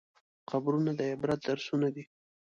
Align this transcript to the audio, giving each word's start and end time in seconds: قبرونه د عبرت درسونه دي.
قبرونه 0.49 0.91
د 0.99 1.01
عبرت 1.11 1.39
درسونه 1.49 1.87
دي. 1.95 2.03